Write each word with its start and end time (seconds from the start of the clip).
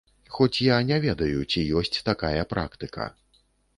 Хоць 0.35 0.63
я 0.67 0.77
не 0.91 0.97
ведаю, 1.03 1.43
ці 1.51 1.63
ёсць 1.81 2.01
такая 2.09 2.41
практыка. 2.55 3.11